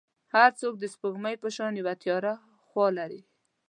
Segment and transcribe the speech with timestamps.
[0.35, 2.33] هر څوک د سپوږمۍ په شان یو تیاره
[2.67, 3.21] خوا لري.